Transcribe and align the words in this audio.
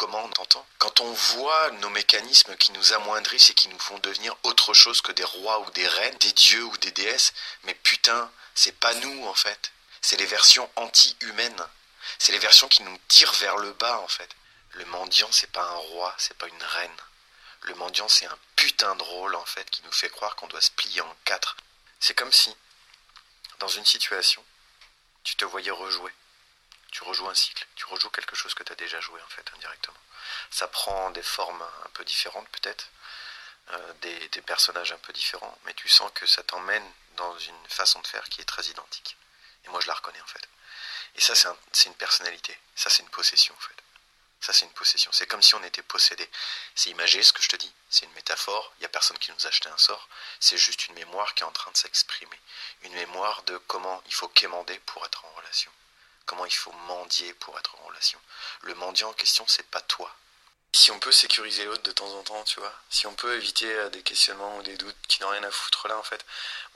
commande, 0.00 0.32
t'entends? 0.34 0.66
Quand 0.78 1.00
on 1.00 1.12
voit 1.12 1.70
nos 1.72 1.90
mécanismes 1.90 2.56
qui 2.56 2.72
nous 2.72 2.92
amoindrissent 2.92 3.50
et 3.50 3.54
qui 3.54 3.68
nous 3.68 3.78
font 3.78 3.98
devenir 3.98 4.36
autre 4.42 4.74
chose 4.74 5.00
que 5.02 5.12
des 5.12 5.24
rois 5.24 5.60
ou 5.60 5.70
des 5.70 5.86
reines, 5.86 6.16
des 6.18 6.32
dieux 6.32 6.64
ou 6.64 6.76
des 6.78 6.90
déesses, 6.90 7.32
mais 7.64 7.74
putain, 7.74 8.30
c'est 8.54 8.78
pas 8.78 8.94
nous 8.94 9.26
en 9.26 9.34
fait. 9.34 9.72
C'est 10.00 10.18
les 10.18 10.26
versions 10.26 10.70
anti-humaines. 10.76 11.66
C'est 12.18 12.32
les 12.32 12.38
versions 12.38 12.68
qui 12.68 12.82
nous 12.82 12.98
tirent 13.08 13.32
vers 13.34 13.56
le 13.56 13.72
bas 13.74 14.00
en 14.00 14.08
fait. 14.08 14.30
Le 14.72 14.84
mendiant, 14.86 15.28
c'est 15.30 15.50
pas 15.50 15.62
un 15.62 15.76
roi, 15.76 16.14
c'est 16.18 16.36
pas 16.38 16.48
une 16.48 16.62
reine. 16.62 16.96
Le 17.62 17.74
mendiant, 17.74 18.08
c'est 18.08 18.26
un 18.26 18.38
putain 18.56 18.94
de 18.96 19.02
rôle 19.02 19.34
en 19.34 19.44
fait 19.44 19.68
qui 19.70 19.82
nous 19.84 19.92
fait 19.92 20.08
croire 20.08 20.36
qu'on 20.36 20.46
doit 20.48 20.60
se 20.60 20.70
plier 20.70 21.00
en 21.00 21.16
quatre. 21.24 21.56
C'est 22.00 22.14
comme 22.14 22.32
si, 22.32 22.54
dans 23.58 23.68
une 23.68 23.84
situation, 23.84 24.42
tu 25.24 25.36
te 25.36 25.44
voyais 25.44 25.70
rejouer. 25.70 26.12
Tu 26.90 27.02
rejoues 27.04 27.28
un 27.28 27.34
cycle, 27.34 27.66
tu 27.76 27.86
rejoues 27.86 28.10
quelque 28.10 28.34
chose 28.36 28.54
que 28.54 28.62
tu 28.62 28.72
as 28.72 28.76
déjà 28.76 29.00
joué 29.00 29.20
en 29.22 29.28
fait 29.28 29.44
indirectement. 29.56 29.96
Ça 30.50 30.68
prend 30.68 31.10
des 31.10 31.22
formes 31.22 31.62
un 31.84 31.90
peu 31.90 32.04
différentes 32.04 32.48
peut-être, 32.48 32.88
euh, 33.70 33.92
des, 34.02 34.42
personnages 34.42 34.92
un 34.92 34.98
peu 34.98 35.12
différents, 35.12 35.56
mais 35.64 35.74
tu 35.74 35.88
sens 35.88 36.10
que 36.14 36.26
ça 36.26 36.42
t'emmène 36.42 36.88
dans 37.16 37.38
une 37.38 37.68
façon 37.68 38.00
de 38.00 38.06
faire 38.06 38.28
qui 38.28 38.40
est 38.40 38.44
très 38.44 38.64
identique. 38.64 39.16
Et 39.64 39.68
moi 39.68 39.80
je 39.80 39.86
la 39.86 39.94
reconnais 39.94 40.20
en 40.20 40.26
fait. 40.26 40.48
Et 41.14 41.20
ça 41.20 41.34
c'est 41.34 41.48
un- 41.48 41.56
une 41.86 41.94
personnalité, 41.94 42.58
ça 42.74 42.90
c'est 42.90 43.02
une 43.02 43.10
possession 43.10 43.54
en 43.56 43.60
fait. 43.60 43.76
Ça, 44.40 44.54
c'est 44.54 44.64
une 44.64 44.72
possession. 44.72 45.12
C'est 45.12 45.26
comme 45.26 45.42
si 45.42 45.54
on 45.54 45.62
était 45.62 45.82
possédé. 45.82 46.28
C'est 46.74 46.88
imagé 46.90 47.22
ce 47.22 47.32
que 47.32 47.42
je 47.42 47.48
te 47.50 47.56
dis. 47.56 47.72
C'est 47.90 48.06
une 48.06 48.12
métaphore. 48.12 48.72
Il 48.78 48.80
n'y 48.80 48.86
a 48.86 48.88
personne 48.88 49.18
qui 49.18 49.30
nous 49.32 49.44
a 49.44 49.48
acheté 49.48 49.68
un 49.68 49.76
sort. 49.76 50.08
C'est 50.40 50.56
juste 50.56 50.86
une 50.86 50.94
mémoire 50.94 51.34
qui 51.34 51.42
est 51.42 51.46
en 51.46 51.52
train 51.52 51.70
de 51.70 51.76
s'exprimer. 51.76 52.40
Une 52.82 52.94
mémoire 52.94 53.42
de 53.42 53.58
comment 53.58 54.02
il 54.06 54.14
faut 54.14 54.28
quémander 54.28 54.78
pour 54.86 55.04
être 55.04 55.24
en 55.26 55.30
relation. 55.32 55.70
Comment 56.30 56.46
il 56.46 56.54
faut 56.54 56.70
mendier 56.86 57.34
pour 57.34 57.58
être 57.58 57.74
en 57.82 57.88
relation. 57.88 58.20
Le 58.62 58.76
mendiant 58.76 59.10
en 59.10 59.12
question, 59.14 59.44
c'est 59.48 59.66
pas 59.66 59.80
toi. 59.80 60.14
Si 60.72 60.92
on 60.92 61.00
peut 61.00 61.10
sécuriser 61.10 61.64
l'autre 61.64 61.82
de 61.82 61.90
temps 61.90 62.06
en 62.14 62.22
temps, 62.22 62.44
tu 62.44 62.60
vois, 62.60 62.72
si 62.88 63.08
on 63.08 63.14
peut 63.16 63.34
éviter 63.34 63.66
euh, 63.66 63.88
des 63.88 64.04
questionnements 64.04 64.56
ou 64.58 64.62
des 64.62 64.76
doutes 64.76 64.94
qui 65.08 65.20
n'ont 65.20 65.28
rien 65.30 65.42
à 65.42 65.50
foutre 65.50 65.88
là, 65.88 65.98
en 65.98 66.04
fait, 66.04 66.24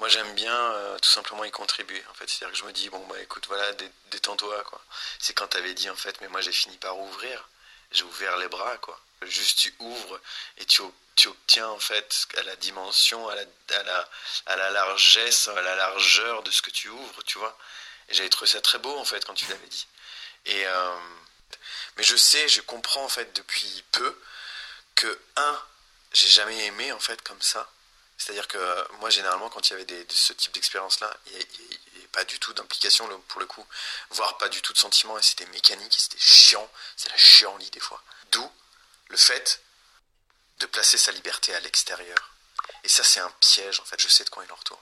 moi 0.00 0.08
j'aime 0.08 0.34
bien 0.34 0.52
euh, 0.72 0.98
tout 0.98 1.08
simplement 1.08 1.44
y 1.44 1.52
contribuer. 1.52 2.02
En 2.10 2.14
fait, 2.14 2.28
c'est-à-dire 2.28 2.50
que 2.52 2.58
je 2.58 2.64
me 2.64 2.72
dis 2.72 2.88
bon 2.88 2.98
bah 3.06 3.20
écoute, 3.22 3.46
voilà, 3.46 3.72
dé- 3.74 3.92
détends-toi 4.10 4.60
quoi. 4.64 4.80
C'est 5.20 5.34
quand 5.34 5.46
t'avais 5.46 5.74
dit 5.74 5.88
en 5.88 5.94
fait, 5.94 6.20
mais 6.20 6.26
moi 6.26 6.40
j'ai 6.40 6.50
fini 6.50 6.76
par 6.78 6.98
ouvrir 6.98 7.48
j'ai 7.94 8.04
ouvert 8.04 8.36
les 8.36 8.48
bras, 8.48 8.76
quoi. 8.78 9.00
Juste 9.22 9.58
tu 9.60 9.74
ouvres 9.78 10.20
et 10.58 10.66
tu, 10.66 10.82
ob- 10.82 10.92
tu 11.16 11.28
obtiens 11.28 11.68
en 11.68 11.78
fait 11.78 12.26
à 12.36 12.42
la 12.42 12.56
dimension, 12.56 13.28
à 13.28 13.34
la, 13.36 13.42
à, 13.42 14.08
à 14.46 14.56
la 14.56 14.70
largesse, 14.70 15.48
à 15.48 15.62
la 15.62 15.74
largeur 15.76 16.42
de 16.42 16.50
ce 16.50 16.60
que 16.60 16.70
tu 16.70 16.90
ouvres, 16.90 17.22
tu 17.22 17.38
vois. 17.38 17.56
Et 18.08 18.14
j'avais 18.14 18.28
trouvé 18.28 18.50
ça 18.50 18.60
très 18.60 18.78
beau 18.78 18.94
en 18.98 19.04
fait 19.04 19.24
quand 19.24 19.32
tu 19.34 19.46
l'avais 19.46 19.66
dit. 19.68 19.86
Et 20.44 20.66
euh, 20.66 20.98
mais 21.96 22.02
je 22.04 22.16
sais, 22.16 22.48
je 22.48 22.60
comprends 22.60 23.04
en 23.04 23.08
fait 23.08 23.32
depuis 23.34 23.82
peu 23.92 24.20
que 24.94 25.18
un, 25.36 25.62
j'ai 26.12 26.28
jamais 26.28 26.66
aimé 26.66 26.92
en 26.92 27.00
fait 27.00 27.22
comme 27.22 27.40
ça. 27.40 27.70
C'est-à-dire 28.18 28.46
que 28.46 28.58
euh, 28.58 28.84
moi 29.00 29.08
généralement 29.08 29.48
quand 29.48 29.68
il 29.68 29.72
y 29.72 29.74
avait 29.80 30.06
ce 30.10 30.32
type 30.34 30.52
d'expérience 30.52 31.00
là, 31.00 31.16
il 31.26 31.32
n'y 31.32 31.38
avait 31.96 32.06
pas 32.12 32.24
du 32.24 32.38
tout 32.38 32.52
d'implication 32.52 33.08
pour 33.28 33.40
le 33.40 33.46
coup, 33.46 33.66
voire 34.10 34.36
pas 34.38 34.48
du 34.48 34.60
tout 34.60 34.72
de 34.72 34.78
sentiment 34.78 35.18
et 35.18 35.22
c'était 35.22 35.46
mécanique, 35.46 35.96
et 35.96 35.98
c'était 35.98 36.18
chiant, 36.20 36.70
c'est 37.04 37.10
la 37.10 37.16
chienlit 37.16 37.70
des 37.70 37.80
fois. 37.80 38.02
D'où 38.30 38.50
le 39.08 39.16
fait 39.16 39.60
de 40.58 40.66
placer 40.66 40.98
sa 40.98 41.12
liberté 41.12 41.54
à 41.54 41.60
l'extérieur. 41.60 42.34
Et 42.82 42.88
ça 42.88 43.04
c'est 43.04 43.20
un 43.20 43.30
piège 43.40 43.80
en 43.80 43.84
fait, 43.84 44.00
je 44.00 44.08
sais 44.08 44.24
de 44.24 44.30
quoi 44.30 44.44
il 44.44 44.52
en 44.52 44.56
retourne. 44.56 44.80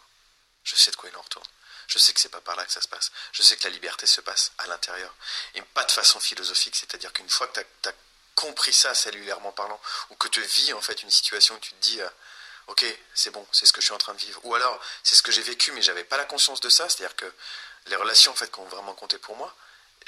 Je 0.65 0.77
sais 0.77 0.91
de 0.91 0.97
quoi 0.97 1.09
il 1.09 1.16
en 1.16 1.22
retourne. 1.22 1.47
Je 1.88 1.99
sais 1.99 2.12
que 2.12 2.21
c'est 2.21 2.28
pas 2.28 2.41
par 2.41 2.56
là 2.56 2.65
que 2.65 2.72
ça 2.72 2.81
se 2.81 2.88
passe. 2.88 3.11
Je 3.32 3.43
sais 3.43 3.56
que 3.56 3.65
la 3.65 3.71
liberté 3.71 4.06
se 4.06 4.21
passe 4.21 4.53
à 4.59 4.66
l'intérieur. 4.66 5.12
Et 5.55 5.62
pas 5.62 5.84
de 5.84 5.91
façon 5.91 6.21
philosophique, 6.21 6.77
c'est-à-dire 6.77 7.12
qu'une 7.12 7.28
fois 7.28 7.49
que 7.49 7.61
tu 7.82 7.88
as, 7.88 7.93
compris 8.34 8.72
ça 8.72 8.94
cellulairement 8.94 9.53
parlant, 9.53 9.78
ou 10.09 10.15
que 10.16 10.27
tu 10.28 10.41
vis 10.41 10.72
en 10.72 10.81
fait 10.81 11.03
une 11.03 11.11
situation 11.11 11.55
où 11.55 11.59
tu 11.59 11.72
te 11.72 11.82
dis, 11.82 12.00
euh, 12.00 12.09
ok, 12.69 12.84
c'est 13.15 13.31
bon, 13.31 13.47
c'est 13.53 13.66
ce 13.66 13.75
que 13.75 13.82
je 13.82 13.87
suis 13.87 13.94
en 13.94 13.99
train 13.99 14.15
de 14.15 14.19
vivre. 14.19 14.41
Ou 14.44 14.55
alors, 14.55 14.81
c'est 15.03 15.16
ce 15.16 15.22
que 15.22 15.31
j'ai 15.31 15.43
vécu, 15.43 15.71
mais 15.72 15.82
j'avais 15.82 16.03
pas 16.03 16.16
la 16.16 16.25
conscience 16.25 16.61
de 16.61 16.71
ça, 16.71 16.88
c'est-à-dire 16.88 17.15
que 17.15 17.31
les 17.87 17.97
relations 17.97 18.32
en 18.32 18.34
fait 18.34 18.50
qui 18.50 18.59
ont 18.61 18.69
vraiment 18.69 18.94
compté 18.94 19.19
pour 19.19 19.37
moi, 19.37 19.55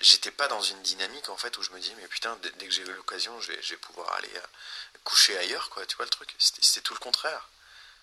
j'étais 0.01 0.31
pas 0.31 0.49
dans 0.49 0.61
une 0.61 0.83
dynamique 0.83 1.29
en 1.29 1.37
fait 1.37 1.57
où 1.59 1.63
je 1.63 1.71
me 1.71 1.81
dis, 1.81 1.95
mais 1.97 2.07
putain, 2.09 2.37
dès, 2.43 2.51
que 2.51 2.71
j'ai 2.71 2.83
eu 2.83 2.93
l'occasion, 2.93 3.41
je 3.41 3.53
vais, 3.53 3.77
pouvoir 3.77 4.13
aller 4.15 4.31
euh, 4.35 4.99
coucher 5.05 5.37
ailleurs, 5.39 5.71
quoi, 5.71 5.85
tu 5.87 5.97
vois 5.97 6.05
le 6.05 6.11
truc. 6.11 6.35
C'était 6.39 6.81
tout 6.81 6.95
le 6.95 7.01
contraire. 7.01 7.49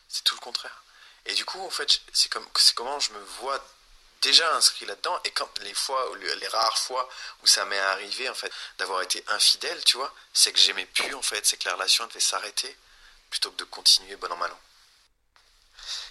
C'est 0.07 0.24
tout 0.24 0.35
le 0.35 0.41
contraire. 0.41 0.84
Et 1.25 1.34
du 1.34 1.46
coup, 1.46 1.62
en 1.62 1.69
fait, 1.69 2.01
c'est 2.13 2.30
comme, 2.30 2.47
c'est 2.56 2.75
comment 2.75 3.00
je 3.00 3.12
me 3.13 3.19
vois 3.40 3.63
déjà 4.22 4.56
inscrit 4.56 4.85
là-dedans. 4.85 5.19
Et 5.24 5.31
quand 5.31 5.59
les 5.59 5.74
fois, 5.74 6.12
les 6.18 6.47
rares 6.47 6.78
fois 6.78 7.09
où 7.44 7.47
ça 7.47 7.66
m'est 7.66 7.78
arrivé, 7.78 8.30
en 8.30 8.35
fait, 8.35 8.51
d'avoir 8.78 9.01
été 9.01 9.24
infidèle, 9.28 9.84
tu 9.84 9.97
vois, 9.97 10.13
c'est 10.34 10.51
que 10.51 10.59
j'aimais 10.59 10.85
plus, 10.85 11.13
en 11.13 11.22
fait, 11.22 11.46
c'est 11.46 11.57
que 11.57 11.68
la 11.68 11.75
relation 11.75 12.06
devait 12.07 12.19
s'arrêter 12.19 12.75
plutôt 13.30 13.51
que 13.51 13.57
de 13.57 13.63
continuer 13.66 14.16
bon 14.18 14.31
an 14.31 14.38
mal 14.38 14.51
an. 14.51 14.59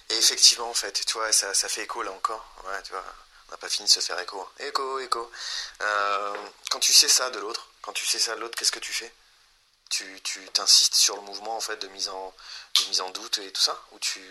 Et 0.09 0.17
effectivement, 0.17 0.69
en 0.69 0.73
fait, 0.73 1.05
tu 1.05 1.13
vois, 1.13 1.31
ça, 1.31 1.53
ça 1.53 1.69
fait 1.69 1.83
écho 1.83 2.01
là 2.03 2.11
encore. 2.11 2.45
Ouais, 2.65 2.83
tu 2.83 2.91
vois, 2.91 3.05
on 3.51 3.55
n'a 3.55 3.57
pas 3.57 3.67
fini 3.67 3.85
de 3.85 3.91
se 3.91 3.99
faire 3.99 4.17
écho. 4.19 4.49
Écho, 4.59 4.99
écho. 4.99 5.29
Euh, 5.81 6.35
quand 6.69 6.79
tu 6.79 6.93
sais 6.93 7.09
ça 7.09 7.29
de 7.31 7.39
l'autre, 7.39 7.67
quand 7.81 7.91
tu 7.91 8.05
sais 8.05 8.17
ça 8.17 8.33
de 8.35 8.39
l'autre, 8.39 8.57
qu'est-ce 8.57 8.71
que 8.71 8.79
tu 8.79 8.93
fais? 8.93 9.11
Tu, 9.89 10.21
t'insistes 10.53 10.95
sur 10.95 11.17
le 11.17 11.21
mouvement 11.23 11.57
en 11.57 11.59
fait 11.59 11.75
de 11.75 11.87
mise 11.89 12.07
en, 12.07 12.33
de 12.75 12.87
mise 12.87 13.01
en 13.01 13.09
doute 13.09 13.39
et 13.39 13.51
tout 13.51 13.61
ça? 13.61 13.77
Ou 13.91 13.99
tu. 13.99 14.21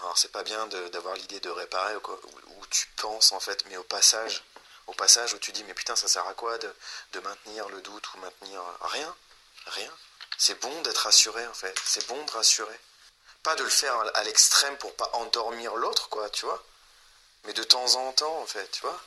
Alors 0.00 0.16
c'est 0.16 0.30
pas 0.30 0.44
bien 0.44 0.68
d'avoir 0.68 1.16
l'idée 1.16 1.40
de 1.40 1.50
réparer 1.50 1.96
ou, 1.96 2.00
quoi, 2.00 2.20
ou 2.46 2.66
tu 2.66 2.86
penses 2.96 3.32
en 3.32 3.40
fait, 3.40 3.64
mais 3.66 3.76
au 3.76 3.82
passage, 3.82 4.44
au 4.86 4.92
passage 4.92 5.32
où 5.32 5.38
tu 5.38 5.50
dis 5.50 5.64
mais 5.64 5.74
putain 5.74 5.96
ça 5.96 6.06
sert 6.06 6.26
à 6.28 6.34
quoi 6.34 6.56
de, 6.58 6.72
de 7.14 7.20
maintenir 7.20 7.68
le 7.68 7.80
doute 7.80 8.14
ou 8.14 8.18
maintenir 8.18 8.62
rien, 8.82 9.16
rien. 9.66 9.92
C'est 10.38 10.60
bon 10.60 10.82
d'être 10.82 10.98
rassuré 10.98 11.44
en 11.46 11.54
fait, 11.54 11.76
c'est 11.84 12.06
bon 12.06 12.22
de 12.24 12.30
rassurer. 12.30 12.78
Pas 13.42 13.56
de 13.56 13.64
le 13.64 13.70
faire 13.70 13.98
à 14.14 14.22
l'extrême 14.22 14.76
pour 14.78 14.94
pas 14.94 15.10
endormir 15.14 15.74
l'autre 15.74 16.08
quoi, 16.10 16.30
tu 16.30 16.44
vois. 16.46 16.62
Mais 17.44 17.52
de 17.52 17.62
temps 17.62 17.94
en 17.96 18.12
temps 18.12 18.38
en 18.38 18.46
fait, 18.46 18.70
tu 18.70 18.82
vois. 18.82 19.00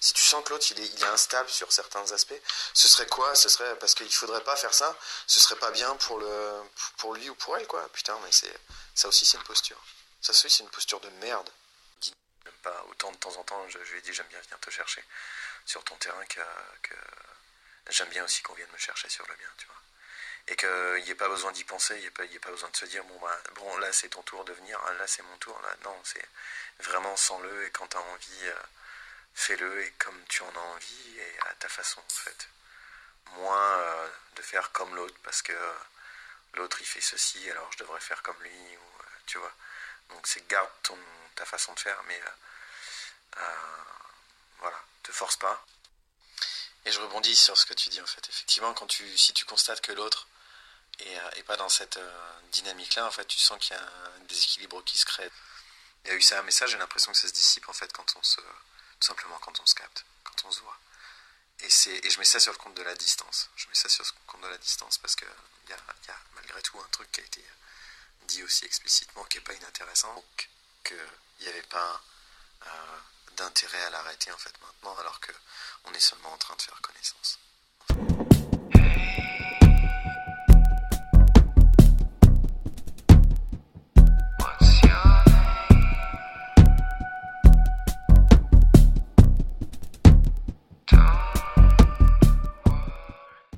Si 0.00 0.14
tu 0.14 0.22
sens 0.22 0.42
que 0.44 0.50
l'autre 0.50 0.66
il 0.70 0.80
est, 0.80 1.04
instable 1.04 1.48
sur 1.48 1.70
certains 1.72 2.10
aspects, 2.10 2.40
ce 2.74 2.88
serait 2.88 3.06
quoi? 3.06 3.34
Ce 3.36 3.48
serait 3.48 3.78
parce 3.78 3.94
qu'il 3.94 4.12
faudrait 4.12 4.42
pas 4.42 4.56
faire 4.56 4.74
ça. 4.74 4.96
Ce 5.26 5.38
serait 5.40 5.56
pas 5.56 5.70
bien 5.70 5.94
pour 5.96 6.18
le, 6.18 6.62
pour 6.96 7.14
lui 7.14 7.28
ou 7.30 7.34
pour 7.36 7.56
elle 7.56 7.66
quoi. 7.68 7.88
Putain, 7.92 8.18
mais 8.24 8.32
c'est 8.32 8.52
ça 8.94 9.08
aussi 9.08 9.24
c'est 9.24 9.36
une 9.38 9.44
posture. 9.44 9.80
Ça 10.20 10.32
aussi 10.32 10.50
c'est 10.50 10.64
une 10.64 10.70
posture 10.70 11.00
de 11.00 11.08
merde. 11.20 11.48
Même 12.44 12.54
pas 12.62 12.84
autant 12.90 13.12
de 13.12 13.16
temps 13.18 13.36
en 13.36 13.44
temps. 13.44 13.68
Je, 13.68 13.78
je 13.84 13.92
lui 13.92 13.98
ai 13.98 14.02
dit 14.02 14.12
j'aime 14.12 14.26
bien 14.26 14.40
venir 14.40 14.58
te 14.58 14.70
chercher 14.70 15.04
sur 15.64 15.84
ton 15.84 15.94
terrain 15.96 16.24
que, 16.26 16.40
que 16.82 16.94
j'aime 17.90 18.08
bien 18.08 18.24
aussi 18.24 18.42
qu'on 18.42 18.54
vienne 18.54 18.70
me 18.72 18.78
chercher 18.78 19.08
sur 19.08 19.26
le 19.28 19.34
mien, 19.34 19.50
tu 19.58 19.66
vois. 19.66 19.76
Et 20.48 20.56
qu'il 20.56 21.04
n'y 21.04 21.10
ait 21.10 21.14
pas 21.14 21.28
besoin 21.28 21.52
d'y 21.52 21.64
penser, 21.64 21.94
il 21.96 22.00
n'y 22.00 22.06
ait, 22.06 22.10
pas- 22.10 22.50
besoin 22.50 22.68
de 22.70 22.76
se 22.76 22.84
dire 22.86 23.04
bon 23.04 23.18
bah 23.20 23.38
bon 23.54 23.76
là 23.78 23.92
c'est 23.92 24.08
ton 24.08 24.22
tour 24.22 24.44
de 24.44 24.52
venir, 24.52 24.78
là 24.98 25.06
c'est 25.06 25.22
mon 25.22 25.36
tour, 25.38 25.58
là 25.62 25.74
non 25.84 25.96
c'est 26.04 26.28
vraiment 26.80 27.16
sans-le 27.16 27.66
et 27.66 27.70
quand 27.70 27.86
tu 27.88 27.96
as 27.96 28.00
envie. 28.00 28.46
euh, 28.46 28.54
fais-le 29.34 29.82
et 29.84 29.90
comme 29.92 30.20
tu 30.28 30.42
en 30.42 30.54
as 30.54 30.58
envie 30.58 31.18
et 31.18 31.38
à 31.48 31.54
ta 31.54 31.68
façon 31.68 32.00
en 32.00 32.12
fait. 32.12 32.48
Moins 33.32 33.78
euh, 33.78 34.08
de 34.36 34.42
faire 34.42 34.72
comme 34.72 34.94
l'autre 34.94 35.14
parce 35.22 35.42
que 35.42 35.52
euh, 35.52 35.72
l'autre 36.54 36.78
il 36.80 36.86
fait 36.86 37.00
ceci 37.00 37.50
alors 37.50 37.70
je 37.72 37.78
devrais 37.78 38.00
faire 38.00 38.22
comme 38.22 38.36
lui 38.42 38.76
ou 38.76 39.02
tu 39.26 39.38
vois. 39.38 39.52
Donc 40.10 40.26
c'est 40.26 40.46
garde 40.48 40.70
ton 40.82 40.98
ta 41.34 41.46
façon 41.46 41.72
de 41.72 41.80
faire 41.80 42.02
mais 42.08 42.20
voilà, 44.58 44.76
te 45.02 45.12
force 45.12 45.36
pas. 45.36 45.64
Et 46.84 46.92
je 46.92 47.00
rebondis 47.00 47.34
sur 47.36 47.56
ce 47.56 47.64
que 47.66 47.74
tu 47.74 47.88
dis 47.88 48.00
en 48.00 48.06
fait. 48.06 48.28
Effectivement 48.28 48.74
quand 48.74 48.86
tu 48.86 49.16
si 49.16 49.32
tu 49.32 49.44
constates 49.46 49.80
que 49.80 49.92
l'autre 49.92 50.28
euh, 51.06 51.30
est 51.36 51.42
pas 51.42 51.56
dans 51.56 51.68
cette 51.68 51.98
dynamique 52.52 52.94
là 52.96 53.06
en 53.06 53.10
fait 53.10 53.24
tu 53.26 53.38
sens 53.38 53.58
qu'il 53.58 53.76
y 53.76 53.78
a 53.78 53.82
un 53.82 54.20
déséquilibre 54.28 54.82
qui 54.84 54.98
se 54.98 55.04
crée. 55.04 55.30
Il 56.04 56.08
y 56.08 56.10
a 56.12 56.14
eu 56.14 56.22
ça, 56.22 56.42
mais 56.42 56.50
ça 56.50 56.66
j'ai 56.66 56.78
l'impression 56.78 57.12
que 57.12 57.18
ça 57.18 57.28
se 57.28 57.32
dissipe 57.32 57.68
en 57.68 57.72
fait 57.72 57.92
quand 57.92 58.16
on 58.16 58.22
se 58.22 58.40
tout 58.40 59.06
simplement 59.08 59.38
quand 59.38 59.58
on 59.60 59.66
se 59.66 59.74
capte, 59.74 60.04
quand 60.24 60.44
on 60.46 60.50
se 60.50 60.60
voit. 60.60 60.78
Et, 61.60 61.66
et 61.66 62.10
je 62.10 62.18
mets 62.18 62.24
ça 62.24 62.40
sur 62.40 62.52
le 62.52 62.58
compte 62.58 62.74
de 62.74 62.82
la 62.82 62.94
distance. 62.94 63.48
Je 63.56 63.66
mets 63.68 63.74
ça 63.74 63.88
sur 63.88 64.04
le 64.04 64.10
compte 64.26 64.42
de 64.42 64.48
la 64.48 64.58
distance 64.58 64.98
parce 64.98 65.14
qu'il 65.14 65.28
y 65.68 65.72
a, 65.72 65.76
y 66.08 66.10
a 66.10 66.18
malgré 66.34 66.60
tout 66.62 66.78
un 66.80 66.88
truc 66.90 67.10
qui 67.12 67.20
a 67.20 67.24
été 67.24 67.44
dit 68.26 68.42
aussi 68.42 68.64
explicitement 68.64 69.24
qui 69.24 69.38
n'est 69.38 69.44
pas 69.44 69.54
inintéressant. 69.54 70.12
Donc, 70.14 70.48
qu'il 70.84 70.96
n'y 71.40 71.48
avait 71.48 71.62
pas 71.62 72.02
euh, 72.66 72.98
d'intérêt 73.36 73.82
à 73.84 73.90
l'arrêter 73.90 74.32
en 74.32 74.38
fait 74.38 74.52
maintenant 74.60 74.96
alors 74.98 75.20
qu'on 75.20 75.92
est 75.92 76.00
seulement 76.00 76.32
en 76.32 76.38
train 76.38 76.56
de 76.56 76.62
faire 76.62 76.80
connaissance. 76.80 77.38